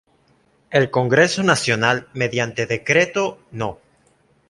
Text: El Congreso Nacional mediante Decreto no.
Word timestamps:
El 0.71 0.89
Congreso 0.89 1.43
Nacional 1.43 2.09
mediante 2.15 2.65
Decreto 2.65 3.37
no. 3.51 3.77